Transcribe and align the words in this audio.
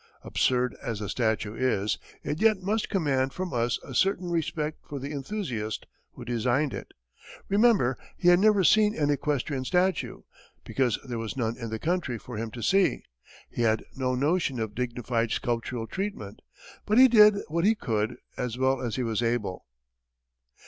Absurd 0.23 0.75
as 0.81 0.97
the 0.97 1.07
statue 1.07 1.53
is, 1.53 1.99
it 2.23 2.41
yet 2.41 2.59
must 2.63 2.89
command 2.89 3.33
from 3.33 3.53
us 3.53 3.77
a 3.83 3.93
certain 3.93 4.31
respect 4.31 4.79
for 4.83 4.97
the 4.97 5.11
enthusiast 5.11 5.85
who 6.13 6.25
designed 6.25 6.73
it. 6.73 6.93
Remember, 7.49 7.95
he 8.17 8.29
had 8.29 8.39
never 8.39 8.63
seen 8.63 8.97
an 8.97 9.11
equestrian 9.11 9.63
statue, 9.63 10.23
because 10.63 10.97
there 11.07 11.19
was 11.19 11.37
none 11.37 11.55
in 11.55 11.69
the 11.69 11.77
country 11.77 12.17
for 12.17 12.35
him 12.37 12.49
to 12.49 12.63
see; 12.63 13.03
he 13.47 13.61
had 13.61 13.85
no 13.95 14.15
notion 14.15 14.59
of 14.59 14.73
dignified 14.73 15.29
sculptural 15.29 15.85
treatment; 15.85 16.41
but 16.87 16.97
he 16.97 17.07
did 17.07 17.35
what 17.47 17.63
he 17.63 17.75
could, 17.75 18.17
as 18.37 18.57
well 18.57 18.81
as 18.81 18.95
he 18.95 19.03
was 19.03 19.21
able. 19.21 19.67